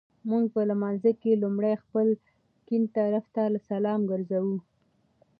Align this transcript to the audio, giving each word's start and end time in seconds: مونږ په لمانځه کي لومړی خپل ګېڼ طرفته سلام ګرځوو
مونږ 0.29 0.45
په 0.55 0.61
لمانځه 0.69 1.11
کي 1.21 1.31
لومړی 1.43 1.73
خپل 1.83 2.07
ګېڼ 2.67 2.83
طرفته 2.97 3.41
سلام 3.69 4.01
ګرځوو 4.11 4.57